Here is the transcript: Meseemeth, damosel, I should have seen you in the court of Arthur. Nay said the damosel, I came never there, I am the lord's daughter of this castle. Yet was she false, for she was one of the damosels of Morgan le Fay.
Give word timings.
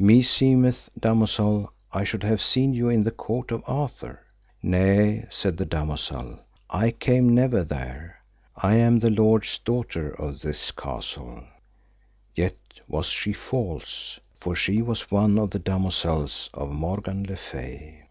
Meseemeth, 0.00 0.88
damosel, 0.98 1.68
I 1.92 2.02
should 2.02 2.24
have 2.24 2.42
seen 2.42 2.74
you 2.74 2.88
in 2.88 3.04
the 3.04 3.12
court 3.12 3.52
of 3.52 3.62
Arthur. 3.64 4.26
Nay 4.60 5.24
said 5.30 5.56
the 5.56 5.64
damosel, 5.64 6.40
I 6.68 6.90
came 6.90 7.32
never 7.32 7.62
there, 7.62 8.20
I 8.56 8.74
am 8.74 8.98
the 8.98 9.08
lord's 9.10 9.56
daughter 9.58 10.10
of 10.10 10.40
this 10.40 10.72
castle. 10.72 11.44
Yet 12.34 12.56
was 12.88 13.06
she 13.06 13.32
false, 13.32 14.18
for 14.40 14.56
she 14.56 14.82
was 14.82 15.12
one 15.12 15.38
of 15.38 15.50
the 15.50 15.60
damosels 15.60 16.50
of 16.52 16.72
Morgan 16.72 17.22
le 17.28 17.36
Fay. 17.36 18.08